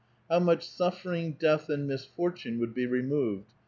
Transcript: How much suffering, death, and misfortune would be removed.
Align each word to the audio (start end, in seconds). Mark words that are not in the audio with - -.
How 0.31 0.39
much 0.39 0.67
suffering, 0.67 1.33
death, 1.33 1.69
and 1.69 1.85
misfortune 1.87 2.57
would 2.57 2.73
be 2.73 2.87
removed. 2.87 3.51